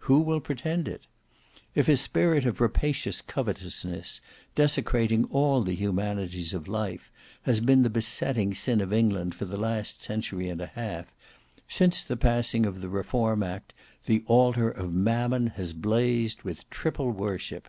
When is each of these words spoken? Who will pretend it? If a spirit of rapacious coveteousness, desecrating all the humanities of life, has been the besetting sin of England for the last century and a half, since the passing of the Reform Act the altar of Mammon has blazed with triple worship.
Who 0.00 0.18
will 0.20 0.40
pretend 0.40 0.88
it? 0.88 1.06
If 1.74 1.88
a 1.88 1.96
spirit 1.96 2.44
of 2.44 2.60
rapacious 2.60 3.22
coveteousness, 3.22 4.20
desecrating 4.54 5.24
all 5.30 5.62
the 5.62 5.74
humanities 5.74 6.52
of 6.52 6.68
life, 6.68 7.10
has 7.44 7.60
been 7.60 7.82
the 7.82 7.88
besetting 7.88 8.52
sin 8.52 8.82
of 8.82 8.92
England 8.92 9.34
for 9.34 9.46
the 9.46 9.56
last 9.56 10.02
century 10.02 10.50
and 10.50 10.60
a 10.60 10.66
half, 10.66 11.14
since 11.66 12.04
the 12.04 12.18
passing 12.18 12.66
of 12.66 12.82
the 12.82 12.90
Reform 12.90 13.42
Act 13.42 13.72
the 14.04 14.22
altar 14.26 14.70
of 14.70 14.92
Mammon 14.92 15.46
has 15.56 15.72
blazed 15.72 16.42
with 16.42 16.68
triple 16.68 17.10
worship. 17.10 17.66